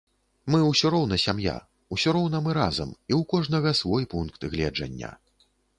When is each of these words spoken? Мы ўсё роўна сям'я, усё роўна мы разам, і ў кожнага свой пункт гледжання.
Мы 0.53 0.59
ўсё 0.69 0.91
роўна 0.95 1.19
сям'я, 1.25 1.53
усё 1.97 2.15
роўна 2.19 2.37
мы 2.47 2.51
разам, 2.61 2.89
і 3.13 3.17
ў 3.19 3.31
кожнага 3.35 3.79
свой 3.85 4.13
пункт 4.17 4.53
гледжання. 4.57 5.17